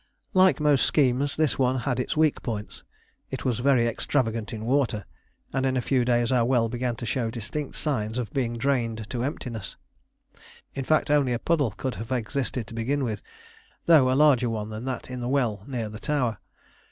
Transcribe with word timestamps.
Like 0.33 0.59
most 0.59 0.83
schemes, 0.83 1.35
this 1.35 1.59
one 1.59 1.77
had 1.77 1.99
its 1.99 2.17
weak 2.17 2.41
points. 2.41 2.81
It 3.29 3.45
was 3.45 3.59
very 3.59 3.85
extravagant 3.85 4.51
in 4.51 4.65
water, 4.65 5.05
and 5.53 5.63
in 5.63 5.77
a 5.77 5.81
few 5.85 6.03
days 6.05 6.31
our 6.31 6.43
well 6.43 6.69
began 6.69 6.95
to 6.95 7.05
show 7.05 7.29
distinct 7.29 7.75
signs 7.75 8.17
of 8.17 8.33
being 8.33 8.57
drained 8.57 9.07
to 9.11 9.23
emptiness; 9.23 9.77
in 10.73 10.85
fact, 10.85 11.11
only 11.11 11.33
a 11.33 11.37
puddle 11.37 11.69
could 11.69 11.93
have 12.01 12.11
existed 12.11 12.65
to 12.65 12.73
begin 12.73 13.03
with, 13.03 13.21
though 13.85 14.11
a 14.11 14.17
larger 14.17 14.49
one 14.49 14.69
than 14.69 14.85
that 14.85 15.11
in 15.11 15.19
the 15.19 15.29
well 15.29 15.61
near 15.67 15.87
the 15.87 15.99
tower. 15.99 16.39